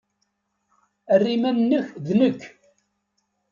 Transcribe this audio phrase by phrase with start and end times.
[1.13, 2.41] Err iman-nnek d nekk.